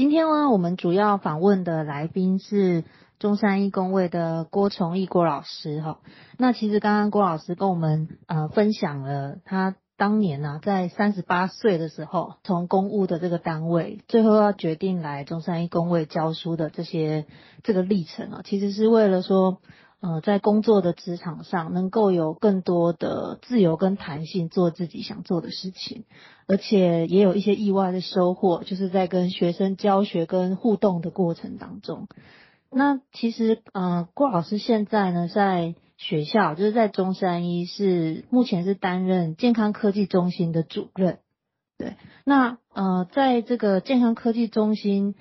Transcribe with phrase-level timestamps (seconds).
[0.00, 2.84] 今天呢，我们主要访问的来宾是
[3.18, 5.98] 中山一工位的郭崇义郭老师哈。
[6.38, 9.76] 那其实刚刚郭老师跟我们呃分享了他。
[9.98, 17.26] 当年呢，在三十八岁的时候，从公务的这个单位，最后要决定来中山一工位教书的这些
[17.62, 19.58] 这个历程啊，其实是为了说，
[20.00, 26.04] 呃，在工作的职场上能够有更多的自由跟弹性，做自己想做的事情，
[26.46, 32.08] 而且也有一些意外的收获，就是在跟学生教学跟互动的过程当中。
[32.70, 41.18] 那其实，呃，郭老师现在呢，在学校就是在中山医，是目前是担任健康科技中心的主任。
[41.76, 45.14] 对，那呃，在这个健康科技中心，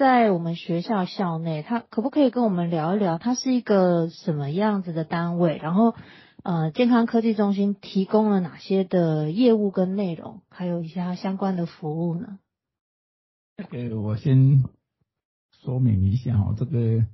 [0.00, 5.58] 在我们学校校内，他可不可以跟我们聊一聊，它是一个什么样子的单位？
[5.58, 5.94] 然后，
[6.42, 12.38] 呃，健康科技中心提供了哪些的业务跟内容，还有一些相关的服务呢？
[13.70, 14.64] 这个我先
[15.62, 17.04] 说明一下哈，这个。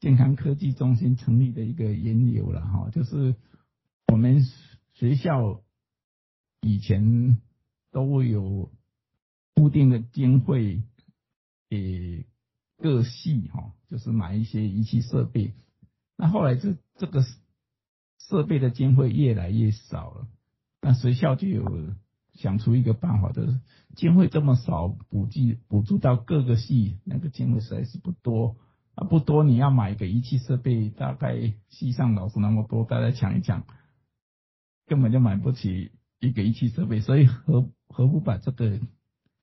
[0.00, 3.34] 健康科技中心成立的一个缘由了哈，就是
[4.12, 4.42] 我们
[4.94, 5.60] 学校
[6.60, 7.36] 以前
[7.90, 8.70] 都会有
[9.56, 10.84] 固定的经费
[11.68, 12.26] 给
[12.78, 15.54] 各系哈，就是买一些仪器设备。
[16.16, 17.24] 那后来这这个
[18.18, 20.28] 设备的经费越来越少了，
[20.80, 21.94] 那学校就有
[22.34, 23.60] 想出一个办法，就是
[23.96, 28.56] 经费这么少，补给补助到各个系，那个经费实在是不多。
[28.94, 33.64] 啊，不多，你要买一个仪器设备，大概系上老师那么多，大家抢一抢，
[34.86, 38.80] 根本就买不起一个仪器设备，所以何何不把这个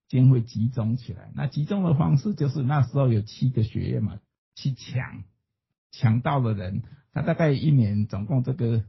[0.08, 1.32] 经费集中起来？
[1.36, 4.20] 那集中的方式就是那时候有七个学院嘛，
[4.56, 5.24] 去抢，
[5.92, 8.84] 抢到的人，他大概一年总共这个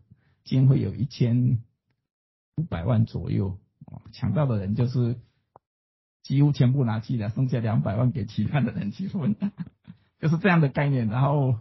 [0.44, 1.60] 经费有一千
[2.56, 3.58] 五百万左右，
[4.12, 5.16] 抢到的人就是
[6.22, 9.36] 几乎全部拿去了，剩下两百万给其他的人去分。
[10.20, 11.58] 就是这样的概念，然后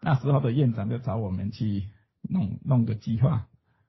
[0.00, 1.88] 那时候的院长就找我们去
[2.22, 3.48] 弄弄个计划，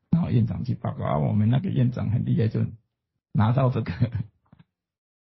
[0.10, 2.66] 然后院长去报告，啊，我们那个院长很厉害，就
[3.32, 3.92] 拿到这个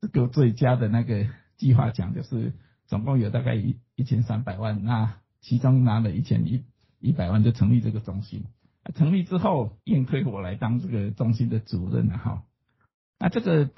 [0.02, 1.28] 这个最佳的那个
[1.58, 2.54] 计划奖，就是
[2.86, 6.64] 总共有大概一一千三百万，那其中拿了一千一
[7.00, 8.46] 一百万就成立这个中心，
[8.96, 12.44] 成立之后硬推我来当这个中心的主任了哈，
[13.20, 13.70] 那这个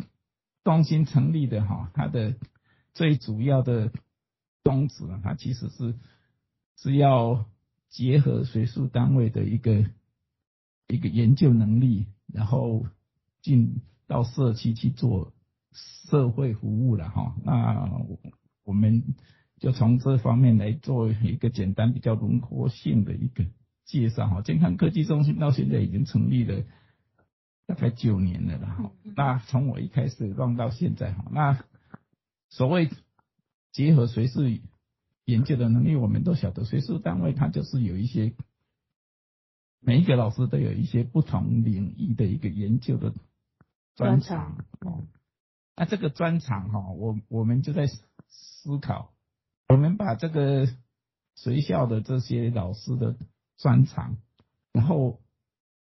[0.63, 2.35] 中心成立的哈，它的
[2.93, 3.91] 最主要的。
[4.63, 5.95] 宗旨啊，它其实是
[6.77, 7.47] 是要
[7.89, 9.85] 结合学术单位的一个
[10.87, 12.85] 一个研究能力，然后
[13.41, 15.33] 进到社区去做
[15.71, 17.35] 社会服务了哈。
[17.43, 17.89] 那
[18.63, 19.15] 我们
[19.59, 23.45] 就从这方面来做一个简单、比较轮廓性的一个
[23.85, 24.41] 介绍哈。
[24.41, 26.63] 健康科技中心到现在已经成立了
[27.65, 28.91] 大概九年了了哈。
[29.15, 31.63] 那从我一开始弄到现在哈，那
[32.49, 32.89] 所谓。
[33.73, 34.41] 结合学术
[35.23, 38.33] 研究的能力，我们都晓得，学术单位它就是有一些
[39.79, 43.13] 每一个老师都有一些不同领域的一个研究的
[43.95, 45.03] 专长哦。
[45.75, 49.13] 那这个专长哈，我我们就在思考，
[49.67, 50.67] 我们把这个
[51.35, 53.15] 学校的这些老师的
[53.57, 54.17] 专长，
[54.71, 55.19] 然后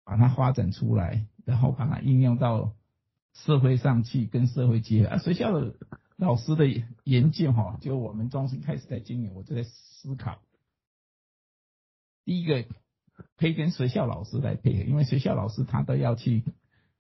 [0.04, 2.74] 把它发展出来，然后把它应用到
[3.34, 5.76] 社会上去，跟社会结合啊，学校的。
[6.20, 6.66] 老师的
[7.04, 10.40] 研究哈，就我们中心开始在经营，我就在思考。
[12.26, 12.66] 第一个
[13.38, 16.44] 可以跟学校老师来配合，因为学校老师他都要去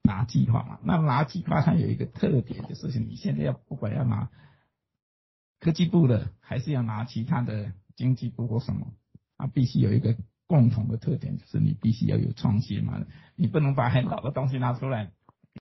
[0.07, 0.79] 拿计划嘛。
[0.83, 4.29] 那拿计划它有一个特点，就是你现在要不管要拿
[5.59, 8.93] 科技部的，还是要拿其他的经济部或什么，
[9.35, 10.15] 啊，必须有一个
[10.47, 13.05] 共同的特点，就是你必须要有创新嘛。
[13.35, 15.11] 你不能把很老的东西拿出来，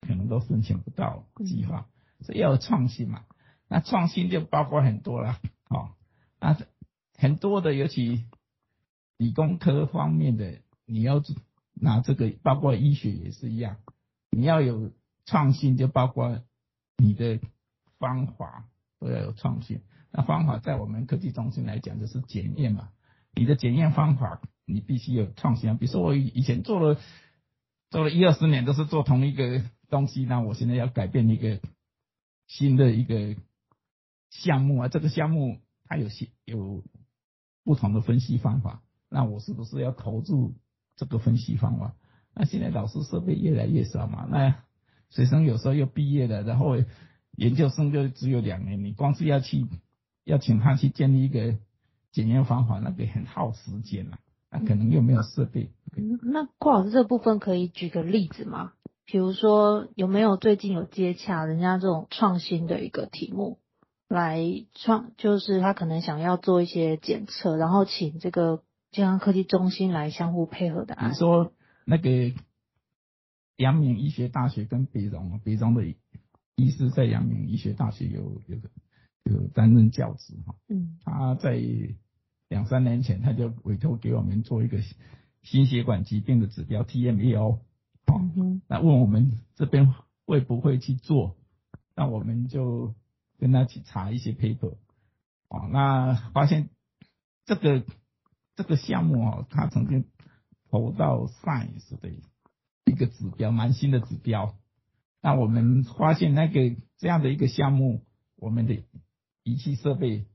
[0.06, 1.88] 可能都申请不到计划，
[2.20, 3.25] 所以要有创新嘛。
[3.69, 5.90] 那创新就包括很多了，哦，
[6.38, 6.56] 那
[7.19, 8.26] 很多的，尤其
[9.16, 11.20] 理工科方面的，你要
[11.72, 13.78] 拿这个，包括医学也是一样，
[14.37, 14.93] 你要有
[15.25, 16.43] 创新，就包括
[16.97, 17.41] 你的
[17.99, 18.69] 方法
[19.00, 19.81] 都要有创新。
[20.11, 22.91] 那方法在我们科技中心来讲，就是检验嘛，
[23.35, 25.77] 你的检验方法你必须有创新。
[25.79, 27.00] 比如说我以前做了
[27.91, 31.61] 做了一二十年都是做同一个东西，那我现在要改变一个
[32.47, 33.37] 新的一个。
[34.29, 36.83] 项目啊，这个项目它有些有
[37.65, 40.53] 不同的分析方法，那我是不是要投注
[40.97, 41.94] 这个分析方法？
[42.38, 44.56] 那现在老师设备越来越少嘛，那
[45.09, 46.77] 学生有时候又毕业了，然后
[47.35, 49.67] 研究生就只有两年，你光是要去
[50.25, 51.56] 要请他去建立一个
[52.12, 54.19] 检验方法，那个很耗时间了，
[54.50, 55.71] 那可能又没有设备。
[56.23, 58.73] 那郭老师这部分可以举个例子吗？
[59.06, 63.59] 比如说有没有最近有接洽人家这种创新的一个题目？
[64.09, 64.41] 来
[64.75, 71.11] 创，就是他可能想要做一些检测，然后请这个健康科技中心来相互配合的案。
[71.11, 71.53] 你说
[71.87, 72.35] 那个
[73.56, 75.87] 阳明医学大学跟北荣，北荣的
[76.56, 78.59] 医师在阳明医学大学有有
[79.25, 80.55] 有担任教职哈。
[80.69, 80.99] 嗯。
[81.03, 81.59] 他在
[82.49, 84.81] 两三年前他就委托给我们做一个
[85.43, 87.61] 心血管疾病的指标 TMAO，
[88.06, 88.21] 好，
[88.69, 89.94] 那问我们这边
[90.27, 91.37] 会不会去做？
[91.94, 92.94] 那我们就。
[93.38, 94.77] 跟他去查一些 paper，
[95.49, 96.71] 哦，那发现
[97.44, 97.85] 这个
[98.55, 100.06] 这个项目哦，他曾经
[100.70, 102.10] 投到 Science 的
[102.84, 104.54] 一个指标，蛮新的指标。
[105.22, 108.02] 那我们发现那个这样的一个项目，
[108.36, 108.82] 我们的
[109.42, 110.26] 仪器设备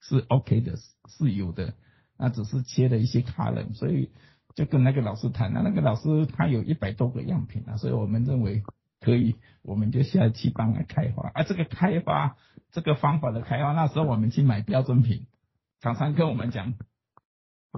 [0.00, 0.76] 是 OK 的，
[1.08, 1.74] 是有的，
[2.16, 4.10] 那只是缺了一些 column，所以
[4.54, 8.62] 就跟那个老师谈，了那个老师他有一百多个样品啊，所以我们认为。
[9.00, 11.28] 可以，我们就下去帮他开发。
[11.34, 12.38] 啊，这个开发
[12.72, 15.26] 这个方法的开发，那时候我们去买标准品，
[15.82, 16.72] 厂商跟我们讲，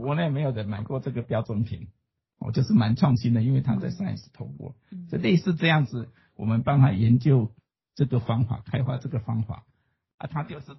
[0.01, 1.89] 国内没有人买过这个标准品，
[2.39, 4.75] 哦，就是蛮创新的，因为他在上一次投过，
[5.11, 7.53] 就类似这样子，我们帮他研究
[7.95, 9.67] 这个方法，开发这个方法，
[10.19, 10.77] 啊，他就是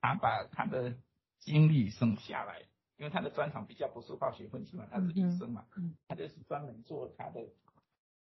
[0.00, 0.96] 他把他的
[1.40, 2.60] 精力省下来，
[2.98, 5.64] 因为他的专长比较不是化学分析嘛，他是医生嘛，
[6.08, 7.40] 他就是专门做他的。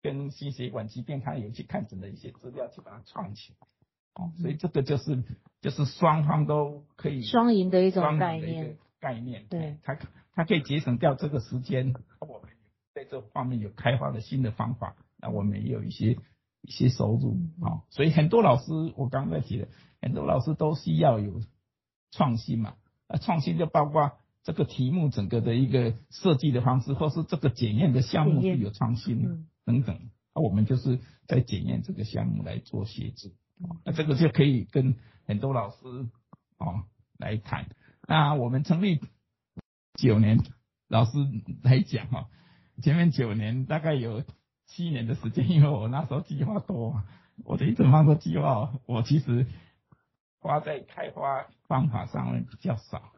[0.01, 3.67] 跟心血管疾病，他有去看诊的一些资料，去把它串起来，
[4.15, 5.25] 哦，所以这个就是
[5.61, 9.99] 就是双方都可以双赢的一种概念，概念，对，它
[10.35, 12.51] 它可以节省掉这个时间，我们
[12.95, 16.19] 在这方面有开发的新的方法，那我们也有一些
[16.63, 19.69] 一些收入，啊，所以很多老师我刚才提的，
[20.03, 21.41] 很多老师都需要有
[22.11, 22.75] 创新嘛，
[23.07, 24.13] 啊，创新就包括
[24.43, 29.39] 这个题目整个的一个设计的方式，或是这个检验的项目是有创新的。
[29.65, 30.01] 等等，
[30.35, 33.35] 那我们就是在检验这个项目来做协助，
[33.85, 34.97] 那这个就可以跟
[35.27, 35.77] 很多老师
[36.57, 36.85] 哦
[37.19, 37.67] 来谈。
[38.09, 39.03] 那我们成立
[39.93, 40.39] 九年，
[40.89, 41.11] 老师
[41.63, 42.31] 来讲哈，
[42.83, 44.25] 前面九年大概有
[44.67, 47.03] 七年的时间，因为我那时候计划多，
[47.45, 49.47] 我的一整方的计划，我其实
[50.41, 53.13] 花在开发方法上面比较少。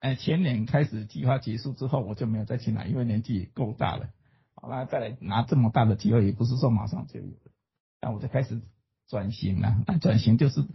[0.00, 4.10] 哎，前年开始计划结束之后，我就没有再去拿，因为年纪够大了。
[4.56, 7.52] 好那再来拿这么大的机会，也不是说马上就有的。
[8.00, 8.60] 那我就开始
[9.06, 9.80] 转型了。
[9.86, 10.66] 那转型就是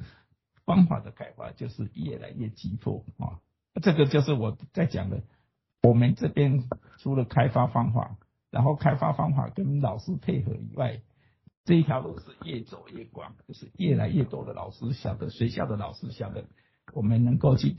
[0.65, 3.39] 方法的开发，就是越来越急迫啊。
[3.81, 5.23] 这个就是我在讲的。
[5.81, 6.63] 我们这边
[6.99, 8.17] 除了开发方法，
[8.49, 11.01] 然后开发方法跟老师配合以外，
[11.65, 16.45] 这一条路是越走越广，就是越来越多的老师晓得，学校的老师晓得，
[16.93, 17.75] 我们能够去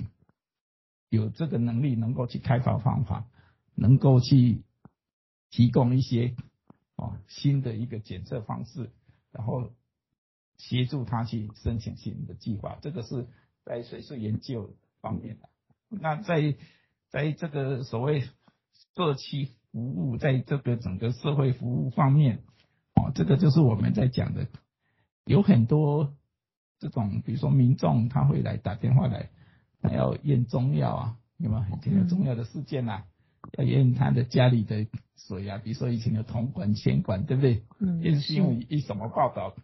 [1.08, 3.26] 有这个能力，能够去开发方法，
[3.74, 4.62] 能够去。
[5.50, 6.34] 提供一些
[6.96, 8.90] 哦新的一个检测方式，
[9.30, 9.70] 然后
[10.56, 13.26] 协助他去申请新的计划，这个是
[13.64, 15.48] 在水素研究方面的。
[15.88, 16.56] 那在
[17.10, 18.22] 在这个所谓
[18.94, 22.42] 社区服务，在这个整个社会服务方面，
[22.94, 24.48] 哦，这个就是我们在讲的，
[25.24, 26.14] 有很多
[26.78, 29.30] 这种，比如说民众他会来打电话来，
[29.80, 33.04] 他要验中药啊，有没有很多重要的事件呐？
[33.58, 34.86] 要验他的家里的
[35.16, 37.62] 水啊，比如说以前的铜管、铅管，对不对？
[37.78, 38.00] 嗯。
[38.00, 39.54] 验是因为一什么报道，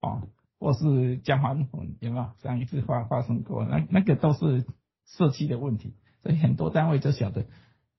[0.00, 0.28] 哦，
[0.58, 3.64] 或是江环粉有没有上一次发发生过？
[3.64, 4.66] 那那个都是
[5.06, 7.46] 社区的问题，所以很多单位就晓得，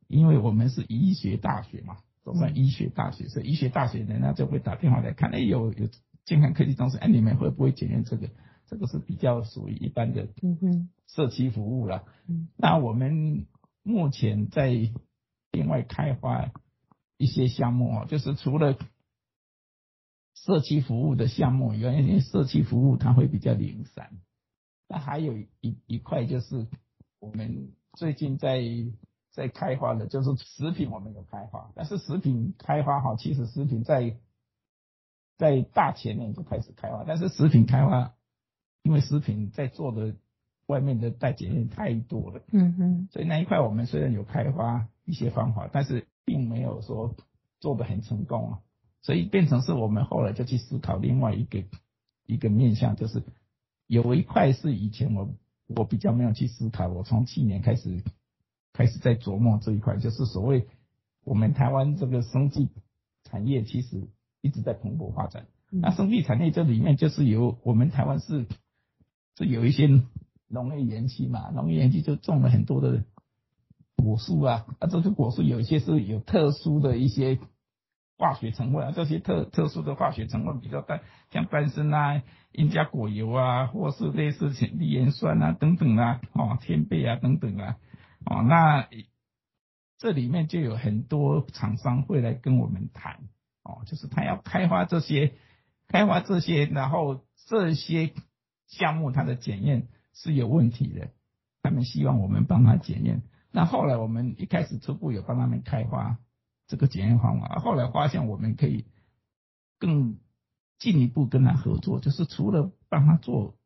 [0.07, 5.89] 因为我们是医学大学嘛，都算医学大学，所以医学大学人家就会打电话来看，哎，有有
[6.25, 8.29] 健康科技中心，哎，你们会不会检验这个？
[8.67, 10.27] 这个是比较属于一般的
[11.07, 12.03] 社区服务了。
[12.27, 12.49] 嗯。
[12.55, 13.47] 那我们
[13.81, 14.71] 目前在
[15.51, 16.51] 另外开发
[17.17, 18.77] 一些项目哦，就是除了
[20.45, 24.09] 社区服务的项目，因为社区服务它会比较零散。
[24.87, 26.67] 那还有一一块就是
[27.19, 28.61] 我们最近在
[29.31, 34.17] 在开发的，就是食品我们有开发，但是食品开发哈，其实食品在
[35.37, 38.15] 在大前年就开始开发，但是食品开发，
[38.83, 40.15] 因为食品在做的
[40.67, 44.87] 外面的代检验太多了，嗯哼，所以那一块我们虽然有开发。
[45.05, 47.15] 一些方法，但是并没有说
[47.59, 48.59] 做的很成功啊，
[49.01, 51.63] 所以变成是我们后来就去思考另外一个
[52.25, 53.23] 一个面向，就是
[53.87, 55.29] 有一块是以前我
[55.67, 58.03] 我比较没有去思考，我从去年开始
[58.73, 60.67] 开始在琢磨这一块，就是所谓
[61.23, 62.69] 我们台湾这个生技
[63.23, 64.07] 产业其实
[64.41, 68.45] 一直在蓬勃发展，那生技产业这里面就是有我们台湾是
[69.37, 69.89] 是有一些
[70.47, 73.03] 农业园区嘛，农业园区就种了很多的。
[74.01, 77.37] 果树啊，啊，这个果树有一些是有特殊的一些
[78.19, 80.99] 化学成分啊，这些特特殊的化学成分比较大，
[81.31, 82.21] 像丹参啊、
[82.51, 87.77] 印加果油啊，或是类似前氯盐酸啊等等啊，哦，天贝啊等等啊，
[88.25, 88.89] 哦，那
[89.97, 93.21] 这里面就有很多厂商会来跟我们谈，
[93.63, 95.31] 哦，就是他要开发这些，
[95.87, 98.11] 开发这些，然后这些
[98.67, 101.11] 项目它的检验是有问题的，
[101.63, 103.23] 他们希望我们帮他检验。
[103.53, 106.17] 那后来我们一开始初步有帮他们开发。
[106.69, 108.85] 这个检验方法，后来发现我们可以
[109.79, 110.19] 更
[110.77, 113.57] 进一步跟他合作，就是除了帮他做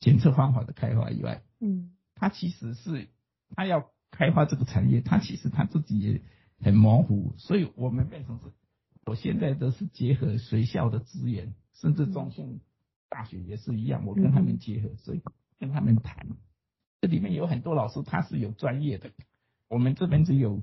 [0.00, 3.08] 检测方法的开发以外，嗯，他其实是
[3.54, 6.22] 他要开发这个产业，他其实他自己也
[6.58, 8.52] 很模糊，所以我们变成是，
[9.06, 12.60] 我现在都是结合学校的资源，甚至中信
[13.08, 15.22] 大学也是一样，我跟他们结合，所以
[15.60, 16.26] 跟他们谈，
[17.00, 19.12] 这里面有很多老师他是有专业的，
[19.68, 20.60] 我们这边只有。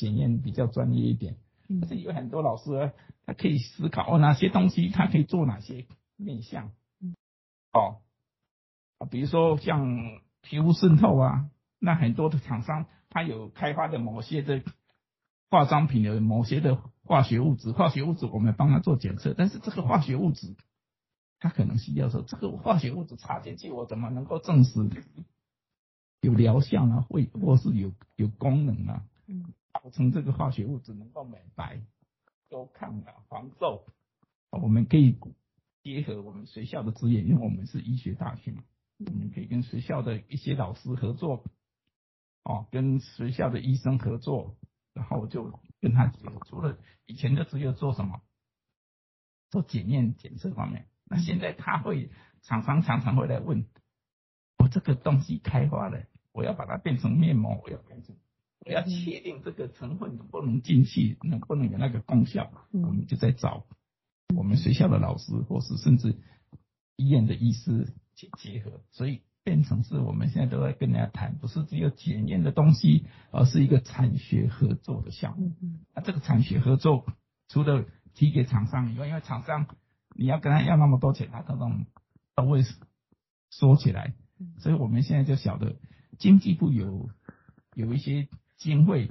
[0.00, 1.36] 检验比较专业一点，
[1.68, 2.92] 但是有很多老师
[3.26, 5.84] 他可以思考哦，哪些东西他可以做哪些
[6.16, 6.72] 面向，
[7.74, 7.98] 哦，
[8.96, 14.62] 啊，比如说像皮肤渗透啊，那很多的厂商他有开发的某些的
[15.50, 20.56] 化妆品的某些的化学物质，化学物质我们帮他做检测，但是这个化学物质
[21.38, 24.88] 他可能需要说这个化学物质插进去，我怎么能够证实
[26.22, 29.04] 有疗效啊，会或是有有功能啊？
[29.82, 29.84] 嗯。
[29.84, 31.80] 造成这个化学物质能够美白、
[32.48, 33.86] 多抗老、防皱，
[34.50, 35.18] 我们可以
[35.82, 38.62] 结合我们学校的资源，因为我们是医学大学嘛，
[38.98, 41.44] 我们可以跟学校的一些老师合作，
[42.44, 44.56] 哦，跟学校的医生合作，
[44.92, 46.38] 然后我就跟他结合。
[46.46, 48.20] 除了以前的只有做什么
[49.48, 52.10] 做检验检测方面，那现在他会
[52.42, 53.64] 厂商常常会来问，
[54.58, 58.14] 我这个东西开发了，我要把它变成面膜，我要变成。
[58.66, 63.64] 我要确定这个成分能不能进去，能不能有那个功效，我们就在找
[64.36, 66.14] 我们学校的老师，或是甚至
[66.96, 75.52] 医院的医师去结合，所以变成是我们现在都在跟人家谈，不是只有检验的东西，而是一个产学合作的项目。
[75.94, 77.06] 那这个产学合作
[77.48, 79.66] 除了提给厂商以外，因为厂商
[80.14, 81.86] 你要跟他要那么多钱，他可能
[82.36, 82.60] 都会
[83.48, 84.12] 说起来，
[84.58, 85.76] 所以我们现在就晓得
[86.18, 87.08] 经济部有
[87.74, 88.28] 有一些。
[88.60, 89.10] 经费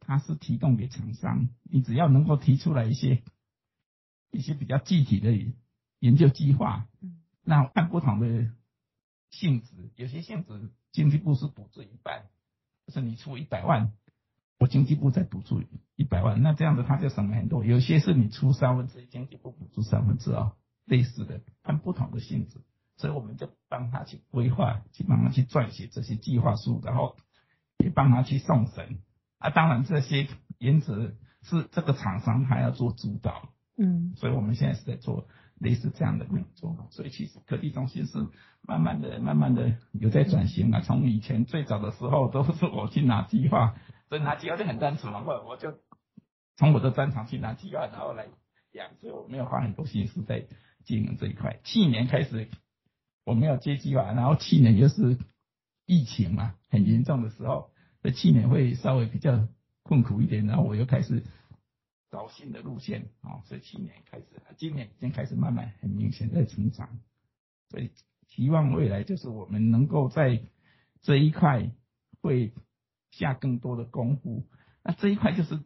[0.00, 3.22] 它是提供给厂商，你只要能够提出来一些
[4.32, 5.32] 一些比较具体的
[6.00, 6.88] 研究计划，
[7.44, 8.50] 那按不同的
[9.30, 12.24] 性质，有些性质经济部是补助一半，
[12.86, 13.92] 就是你出一百万，
[14.58, 15.62] 我经济部再补助
[15.94, 17.64] 一百万，那这样子他就省了很多。
[17.64, 20.50] 有些是你出三分之一，经济部补助三分之二，
[20.86, 22.58] 类似的，按不同的性质，
[22.96, 27.16] 所以我们就帮他去规划，去帮他去撰写这些计划书，然后。
[27.78, 28.98] 也帮他去送审
[29.38, 30.26] 啊，当然这些
[30.58, 35.28] 原则是这个厂商还要做主导，嗯，所以我们现在是在做
[35.60, 38.18] 类似这样的工作，所以其实科技中心是
[38.62, 40.80] 慢慢的、慢慢的有在转型啊。
[40.80, 43.76] 从以前最早的时候都是我去拿计划，
[44.08, 45.72] 所以拿计划就很单纯嘛，我我就
[46.56, 48.26] 从我的专长去拿计划，然后来
[48.72, 50.46] 养，所以我没有花很多心思在
[50.84, 51.60] 经营这一块。
[51.62, 52.50] 去年开始
[53.24, 55.16] 我没有接计划，然后去年就是。
[55.88, 57.70] 疫情嘛，很严重的时候，
[58.02, 59.48] 这去年会稍微比较
[59.82, 61.24] 困苦一点，然后我又开始
[62.10, 64.26] 找新的路线啊，所以去年开始，
[64.58, 67.00] 今年已经开始慢慢很明显在成长，
[67.70, 67.90] 所以
[68.28, 70.42] 希望未来就是我们能够在
[71.00, 71.70] 这一块
[72.20, 72.52] 会
[73.10, 74.46] 下更多的功夫。
[74.84, 75.58] 那这一块就是，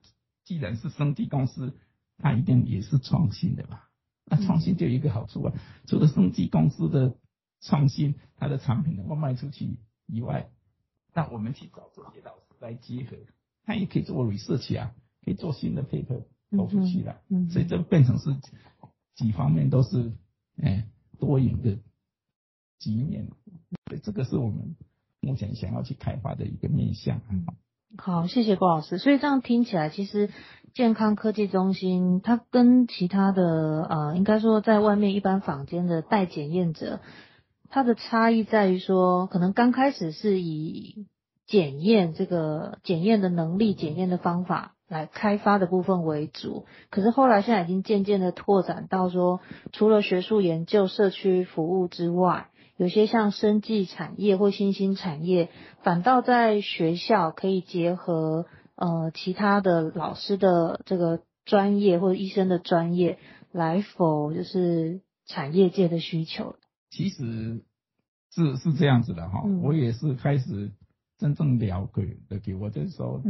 [0.45, 1.77] 既然是生技公司，
[2.19, 3.91] 它一定也是创新的吧？
[4.25, 5.53] 那创新就有一个好处啊，
[5.89, 7.17] 除了生技公司的
[7.61, 9.79] 创新，它的产品能够卖出去。
[10.07, 10.51] 以外，
[11.15, 13.17] 那我们去找这些老师来结合，
[13.65, 14.93] 他也可以做 research 啊，
[15.25, 18.37] 可以做新的 paper 投出去了，所以这变成是
[19.15, 20.13] 几方面都是
[20.63, 20.87] 哎
[21.19, 21.79] 多元的
[22.79, 23.29] 局面，
[23.87, 24.75] 所以这个是我们
[25.21, 27.21] 目前想要去开发的一个面向。
[27.99, 28.99] 好，谢谢郭老师。
[28.99, 30.31] 所以这样听起来，其实
[30.73, 37.01] 健康科技中心它跟其他的呃，应该说在外面一般坊间的待检验者。
[37.75, 41.07] 它的差异在于说，可能刚开始是以
[41.47, 49.41] 检验这个检验的能力、检验的方法来开发的部分为主，可是后来现在已经渐渐的拓展到说，
[49.73, 55.49] 除了学术研究、社区服务之外，有些像生技产业或新兴产业，
[55.83, 63.19] 反倒在学校可以结合呃其他的老师的这个专业或者医生的专业
[63.51, 66.57] 来否就是产业界的需求。
[66.93, 67.65] 其实
[68.31, 70.71] 是是这样子的哈，我也是开始
[71.17, 73.23] 真正了解的给我就是说，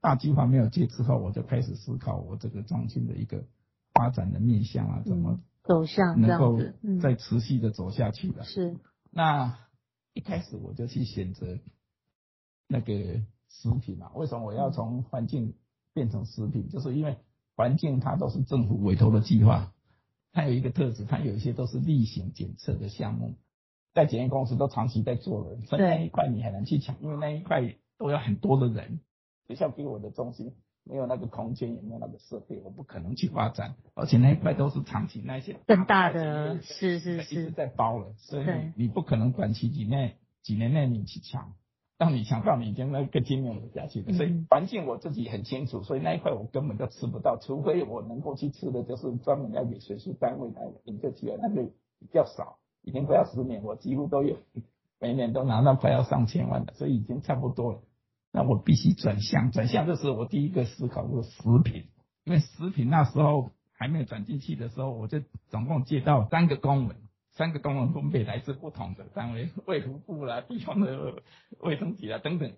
[0.00, 3.44] 大计划没有接之后，我就开始思考我这个中心的一个
[3.92, 6.58] 发展的面向啊，怎么走向能够
[7.02, 8.42] 再持续的走下去的。
[8.44, 8.78] 是，
[9.10, 9.58] 那
[10.14, 11.58] 一开始我就去选择
[12.68, 12.94] 那个
[13.48, 15.54] 食品嘛，为什么我要从环境
[15.92, 16.70] 变成食品？
[16.70, 17.18] 就是因为
[17.54, 19.74] 环境它都是政府委托的计划，
[20.32, 23.34] 它有一个特质，它有一些都是例行检测的项目，
[23.94, 27.60] 在检验公司都长期在做的，所以那一块你很难去抢，因为那一块
[27.98, 29.00] 都有很多的人，
[29.48, 41.54] 学校给我的中心没有那个空间，也没有那个设备，我不可能去发展，而且那一块都是长期那些更大的的，是是一直是，在包了，所以你你不可能短期几内几年内你去抢，
[42.00, 44.46] 当你想到你已经那个经验了下去了，所以嗯。
[44.48, 51.62] 环境我自己很清楚，所以那一块我根本就吃不到，除非我能够去吃的就是专门要给学术单位来研究起来，那个
[51.98, 54.38] 比较少，已经快要十年，我几乎都有，
[54.98, 57.82] 每年都拿到快要上千万的，所以已经差不多了。
[58.32, 61.88] 那我必须转向，转向的时候我第一个思考就是食品，
[62.24, 66.96] 因为食品那时候还没有转进去的时候，我就总共接到三个公文，
[67.40, 71.22] 三个公文分别来自不同的单位，卫福部啦、地方的
[71.58, 72.52] 卫生局啦等等，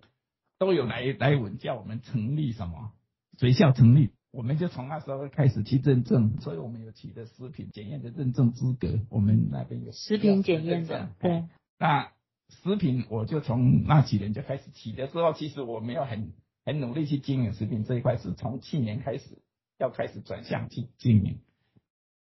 [0.59, 2.91] 都有来来文叫我们成立什么？
[3.37, 11.45] 学校成立，我们就从那时候开始去认证，所以我们有取得食品检验的认证资格，我们那边有食品检验证的，对，
[11.79, 12.11] 那
[12.49, 16.33] 食品我就从那几年就开始起的时候，其实我没有很
[16.65, 19.41] 很努力去经营食品这一块，是从去年开始
[19.79, 21.39] 要开始转向去经营。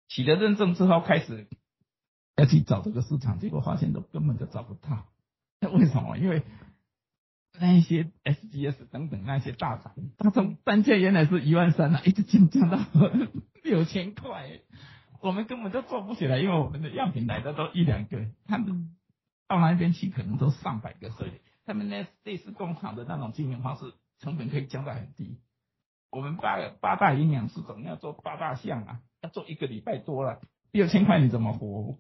[0.10, 1.48] 取得认证之后，开始
[2.40, 5.06] 要去找这个市场，结果发现都根本就找不到。
[5.60, 6.18] 那 为什么？
[6.18, 6.44] 因为
[7.60, 12.80] 那些 SGS 等等那些大厂，它从单价原来是一万三啊，一直降降到
[13.64, 14.62] 六千块，
[15.22, 18.96] 我们根本就做不起来，因为我们的样品来的都一两个，他们
[19.48, 21.32] 到那边去可能都上百个，所以
[21.66, 25.40] 他们那类似工厂的那种经营方式，成本可以降到很低。
[26.12, 30.40] 我们八八大营养师总要做八大项啊，要做一个礼拜多了，
[30.72, 31.98] 六千块你怎么活？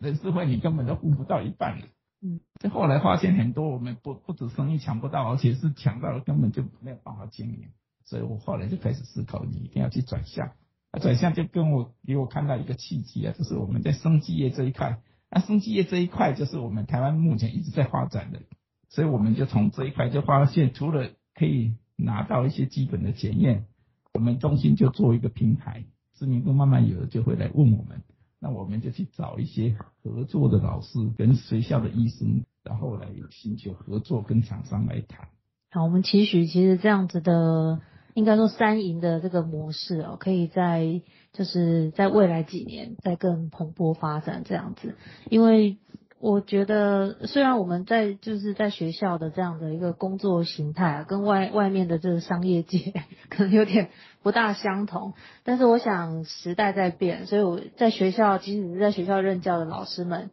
[0.00, 1.86] 人事会你根本都付不到一半了。
[2.20, 7.68] 嗯，这后来发现很多我们不不止生意抢不到，而且是抢到了根本就没有办法经营，
[8.04, 10.52] 所以我后来就开始思考，你一定要去转向。
[10.92, 18.40] 那转向就跟我给我看到一个契机啊，就是我们在生技业这一块，那生技业这一块就是我们台湾目前一直在发展的，
[18.88, 23.66] 所以我们就从这一块就发现，除了可以拿到一些基本的检验，
[24.12, 25.84] 我们中心就做一个平台，
[26.14, 28.02] 知名度慢慢有就会来问我们，
[28.40, 35.28] 那我们就去找一些合作的老师跟学校的医生，然后来寻求合作跟厂商来谈。
[35.70, 37.80] 好，我们期许其实这样子的，
[38.14, 44.94] 应该说三赢的这个模式哦，可以在就是在未来几年再更蓬勃发展这样子，
[45.30, 45.78] 因为
[46.20, 52.92] 我觉得虽然我们在就是在学校的这样的一个工作形态啊，跟外外面的这个商业界
[53.28, 53.90] 可能有点
[54.22, 60.30] 不大相同，但是我想时代在变，所以我在学校，即使是在学校任教的老师们。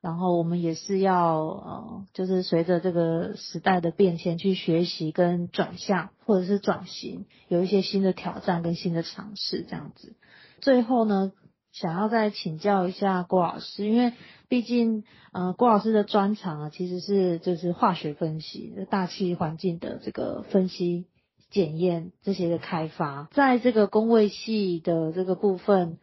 [0.00, 10.16] 然后我们也是要呃，就是随着这个时代的变迁去学习跟转向，或者是转型，有一些新的挑战跟新的尝试这样子。
[10.60, 11.30] 最后呢，
[11.72, 14.12] 想要再请教一下郭老师，因为
[14.48, 21.06] 毕竟呃郭老师的专长啊，其实是就是化学分析、大气环境的这个分析、
[21.50, 25.98] 检验这些的开发，在这个工位系的这个部分。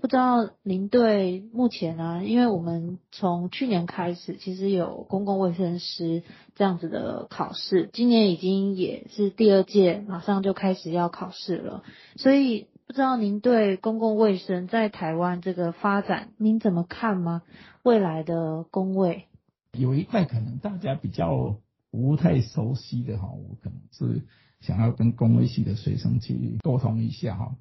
[0.00, 2.22] 不知道您对目前呢、啊？
[2.22, 6.22] 因为我们从去年开始，其实有公共卫生师
[6.54, 11.84] 这样子的考试，今年已经也是第二届，马上就开始要考试了。
[12.16, 17.42] 所以不知道您对公共卫生在台湾这个发展，您怎么看吗？
[17.82, 19.26] 未来的工卫
[19.72, 21.56] 有一块可能大家比较
[21.90, 24.22] 不太熟悉的哈，我可能是
[24.60, 27.56] 想要跟工卫系的学生去沟通一下哈。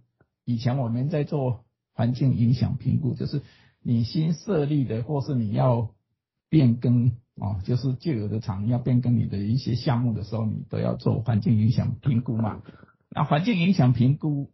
[0.45, 1.63] 以前我们在做。
[1.95, 3.43] 环境影响评估就是
[3.79, 5.91] 你新设立的，或是你要
[6.49, 12.63] 变更啊，就是旧有的厂要变更你的一些项目的时候，你都要做环境影响评估嘛。
[13.11, 14.49] 那环境影响评估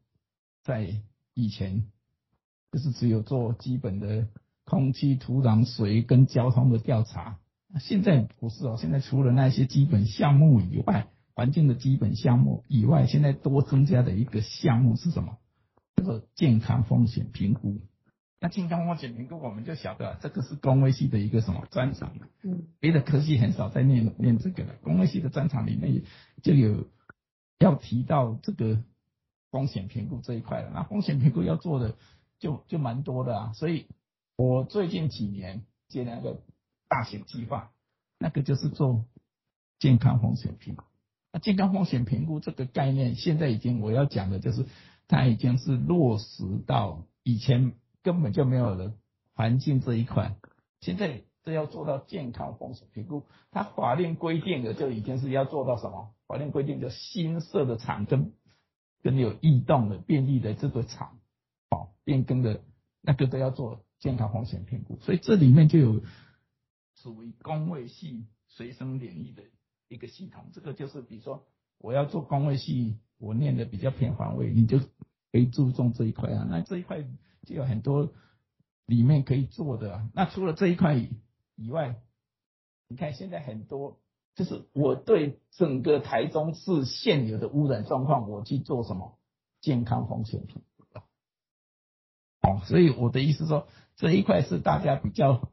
[0.63, 1.01] 在
[1.33, 1.85] 以前
[2.71, 4.27] 就是只有做基本的
[4.65, 7.39] 空气、土壤、水跟交通的调查，
[7.79, 15.37] 现在不是哦，现在除了那些基本项目以外，环境的基本项目以外，现在多增加的一个项目是什么？
[15.95, 17.77] 这个健康风险评估，
[18.39, 22.13] 那健康风险评估我们就晓得，这个是工卫系的一个什么专长？
[22.43, 24.75] 嗯，别的科系很少在念念这个了。
[24.81, 26.03] 工卫系的专长里面
[26.41, 26.87] 就有
[27.59, 28.81] 要提到这个
[29.51, 30.71] 风险评估这一块了。
[30.73, 31.95] 那风险评估要做的
[32.39, 33.87] 就就蛮多的啊，所以
[34.37, 36.41] 我最近几年接那个
[36.87, 37.71] 大型计划，
[38.17, 39.05] 那个就是做
[39.79, 40.83] 健康风险评估。
[41.31, 44.65] 那健康风险评估这个概念，现在已经我要讲的就是。
[45.11, 48.93] 它已经是落实到以前根本就没有了
[49.33, 50.35] 环境这一块，
[50.81, 53.23] 现在都要做到健康风险评估。
[53.49, 56.11] 它法令规定的就已经是要做到什么？
[56.27, 58.33] 法令规定的新设的厂跟
[59.01, 61.19] 跟有异动的变异的这个厂，
[61.69, 62.61] 哦，变更的
[63.01, 64.97] 那个都要做健康风险评估。
[65.01, 66.01] 所以这里面就有
[66.95, 69.43] 属于工位系随身联谊的
[69.87, 70.51] 一个系统。
[70.53, 71.45] 这个就是比如说
[71.77, 72.97] 我要做工位系。
[73.21, 76.47] 我念的比较偏环卫，你就可以注重这一块啊。
[76.49, 77.03] 那这一块
[77.45, 78.13] 就有很多
[78.85, 80.07] 里面可以做的。
[80.13, 80.95] 那除了这一块
[81.57, 82.01] 以外，
[82.87, 83.99] 你看现在很多
[84.39, 89.19] 就是我对整个台中市现有的污染状况，我去做什么
[89.59, 90.99] 健康风险评估。
[92.47, 95.51] 哦，所以我的意思说，这一块是大家比较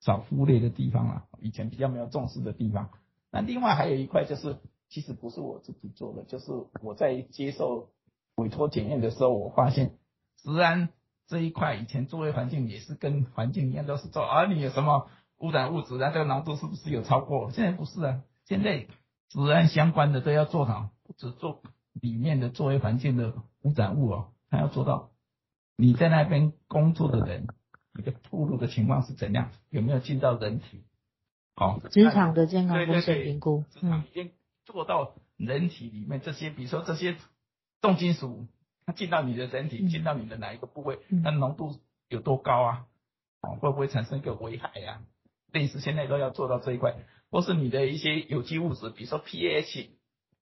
[0.00, 2.90] 少忽略的地方啊，以前比较没有重视的地方。
[3.32, 4.58] 那另外还有一块就是。
[4.88, 7.90] 其实不是我自己做的，就是我在接受
[8.36, 9.98] 委托检验的时候，我发现，
[10.36, 10.90] 治安
[11.26, 17.50] 这一块以前作为环境也是跟环境一样都是做，啊你有什么污染物质，那这个浓度是不是有超过？
[17.50, 18.86] 现在不是啊，现在
[19.28, 25.10] 治安相关的都要做好，不只做里面的作为环境的污染物哦，还要做到
[25.76, 27.46] 你在那边工作的人，
[27.92, 30.84] 你的铺路的情况是怎样，有没有进到人体？
[31.54, 34.04] 好，职场的健康风险评估，嗯。
[34.66, 37.16] 做到人体里面这些，比如说这些
[37.80, 38.48] 重金属，
[38.84, 42.86] 它进到你的人体，进到你的哪一个部位，它浓度有多高啊？
[43.42, 45.00] 哦，会不会产生一个危害呀？
[45.52, 46.96] 类似现在都要做到这一块，
[47.30, 49.88] 或是你的一些有机物质，比如说 pH，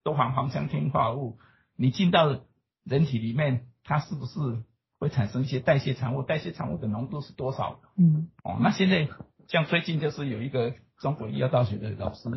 [0.03, 1.38] 多环芳香烃化物，
[1.77, 2.40] 你进到
[2.85, 4.64] 人体里面，它是不是
[4.99, 6.23] 会产生一些代谢产物？
[6.23, 7.81] 代谢产物的浓度是多少？
[7.97, 9.09] 嗯，哦，那现在
[9.49, 12.29] 像最近就是有一个中国医药大学的老师。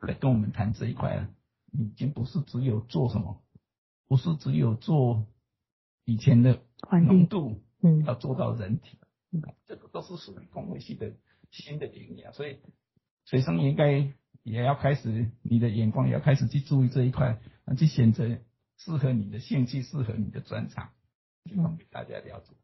[0.00, 1.28] 来跟我们谈这一块了，
[1.72, 3.42] 已经不是只有做什么，
[4.08, 5.26] 不是只有做
[6.06, 6.62] 以前的
[7.06, 8.96] 浓度，嗯，要做到人体，
[9.30, 11.12] 嗯，这个都是属于工位系的
[11.50, 12.58] 新的领域啊，所以
[13.24, 18.26] 学生应该也要开始，你的眼光也要开始去注意这一块，啊，去选择
[18.78, 20.90] 适合你的兴趣、适合你的专长，
[21.56, 22.54] 方给大家了解。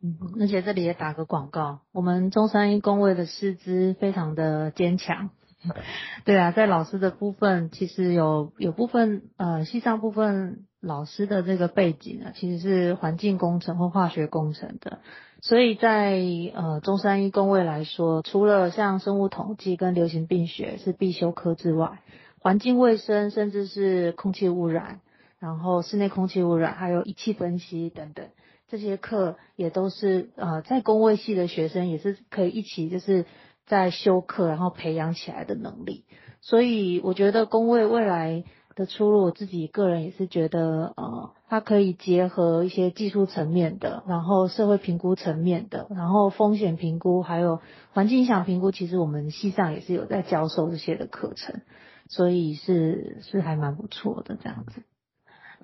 [0.00, 5.30] 嗯，而且这里也打个广告，我们中山一工位的师资非常的坚强。
[6.24, 15.00] 对啊，在老师的部分，其实有有部分呃，系上部分老师的这个背景呢，其实是环境工程或化学工程的，
[15.46, 16.18] 所以在
[16.54, 22.00] 呃中山医工位来说，除了像生物统计跟流行病学是必修科之外，
[22.40, 25.00] 环境卫生甚至是空气污染，
[25.38, 28.26] 然后室内空气污染，还有仪器分析等等
[28.68, 33.26] 这些课，也都是呃在工位系的学生也是可以一起就是。
[33.66, 36.04] 在修课，然后培养起来的能力，
[36.42, 38.44] 所以我觉得工位未来
[38.76, 47.60] 的出路，我自己个人也是觉得，呃，它可以结合一些技术层面的，然后社会评估层面的，然后风险评估，还有
[47.92, 51.60] 环境影响评估，其实我们系上也是有在教授这些的课程，
[52.08, 54.82] 所以是是还蛮不错的这样子。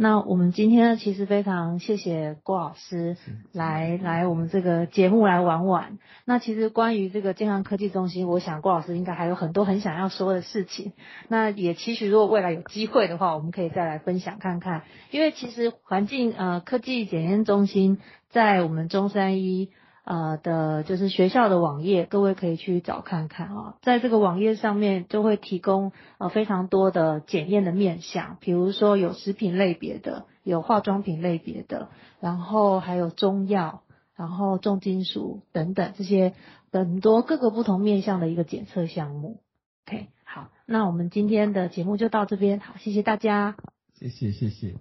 [0.02, 3.18] 那我们今天呢，其实非常谢谢郭老师
[3.52, 5.98] 来来我们这个节目来玩玩。
[6.24, 10.94] 那其实关于这个健康科技中心，我想郭老师应该还有很多很想要说的事情。
[11.28, 14.84] 那也期许如果未来有机会的话，我们可以再来分享看看。
[15.10, 17.98] 因为其实环境呃科技检验中心
[18.30, 19.68] 在我们中山一。
[20.10, 23.76] 呃的，就是学校的网页，各位可以去找看看啊。
[23.80, 33.82] 在这个网页上面，就会提供呃非常多的检验的面向，比如说有食品类别的，有化妆品类别的，然后还有中药，
[34.16, 36.34] 然后重金属等等这些
[36.72, 39.38] 很多各个不同面向的一个检测项目。
[39.86, 43.54] OK，好，那我们今天的节目就到这边，好，谢谢大家，
[43.94, 44.74] 谢谢谢谢。